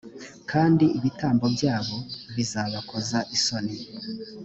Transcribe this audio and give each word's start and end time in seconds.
kandi 0.51 0.85
ibitambo 0.97 1.45
byabo 1.55 1.97
bizabakoza 2.35 3.19
isoni 3.37 3.75